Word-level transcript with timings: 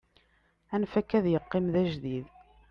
anef 0.73 0.93
akka 0.99 1.15
ad 1.17 1.25
yeqqim 1.29 1.65
d 1.73 1.75
ajdid 1.81 2.25